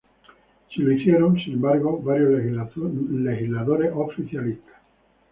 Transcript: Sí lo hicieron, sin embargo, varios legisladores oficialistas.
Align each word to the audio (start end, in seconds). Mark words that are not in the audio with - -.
Sí 0.73 0.81
lo 0.81 0.93
hicieron, 0.93 1.35
sin 1.43 1.53
embargo, 1.53 2.01
varios 2.01 2.31
legisladores 3.11 3.91
oficialistas. 3.93 4.77